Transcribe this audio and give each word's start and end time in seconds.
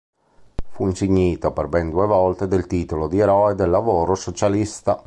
Fu 0.71 0.85
insignito 0.87 1.51
per 1.53 1.67
ben 1.67 1.91
due 1.91 2.07
volte 2.07 2.47
del 2.47 2.65
titolo 2.65 3.07
di 3.07 3.19
Eroe 3.19 3.53
del 3.53 3.69
Lavoro 3.69 4.15
Socialista. 4.15 4.97